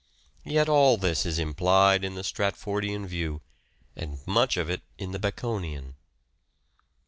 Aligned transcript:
Yet 0.45 0.67
all 0.67 0.97
this 0.97 1.27
is 1.27 1.37
implied 1.37 2.03
in 2.03 2.15
the 2.15 2.23
Stratfordian 2.23 3.05
view, 3.05 3.43
and 3.95 4.17
much 4.25 4.57
of 4.57 4.67
it 4.67 4.81
in 4.97 5.11
the 5.11 5.19
Baconian. 5.19 5.93